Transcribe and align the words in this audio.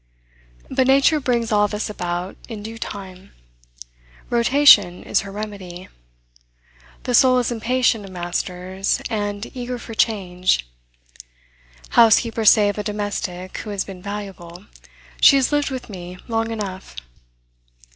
But 0.67 0.87
nature 0.87 1.19
brings 1.19 1.51
all 1.51 1.67
this 1.67 1.87
about 1.87 2.35
in 2.49 2.63
due 2.63 2.79
time. 2.79 3.33
Rotation 4.31 5.03
is 5.03 5.19
her 5.21 5.31
remedy. 5.31 5.89
The 7.03 7.13
soul 7.13 7.37
is 7.37 7.51
impatient 7.51 8.05
of 8.05 8.09
masters, 8.09 8.99
and 9.11 9.55
eager 9.55 9.77
for 9.77 9.93
change. 9.93 10.67
Housekeepers 11.89 12.49
say 12.49 12.67
of 12.69 12.79
a 12.79 12.83
domestic 12.83 13.59
who 13.59 13.69
has 13.69 13.83
been 13.85 14.01
valuable, 14.01 14.65
"She 15.21 15.35
has 15.35 15.51
lived 15.51 15.69
with 15.69 15.87
me 15.87 16.17
long 16.27 16.49
enough." 16.49 16.95